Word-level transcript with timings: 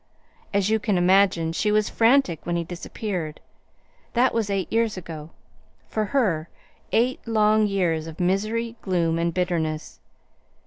As 0.51 0.71
you 0.71 0.79
can 0.79 0.97
imagine, 0.97 1.53
she 1.53 1.71
was 1.71 1.87
frantic 1.87 2.43
when 2.43 2.55
he 2.55 2.63
disappeared. 2.63 3.39
That 4.13 4.33
was 4.33 4.49
eight 4.49 4.73
years 4.73 4.97
ago 4.97 5.29
for 5.89 6.05
her, 6.05 6.49
eight 6.91 7.19
long 7.27 7.67
years 7.67 8.07
of 8.07 8.19
misery, 8.19 8.77
gloom, 8.81 9.19
and 9.19 9.31
bitterness. 9.31 9.99